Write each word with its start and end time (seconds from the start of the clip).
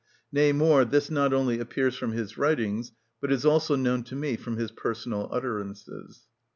Nay 0.31 0.51
more, 0.51 0.83
this 0.83 1.11
not 1.11 1.31
only 1.31 1.59
appears 1.59 1.95
from 1.95 2.13
his 2.13 2.35
writings, 2.35 2.91
but 3.19 3.31
is 3.31 3.45
also 3.45 3.75
known 3.75 4.01
to 4.05 4.15
me 4.15 4.35
from 4.35 4.57
his 4.57 4.71
personal 4.71 5.29
utterances. 5.31 6.25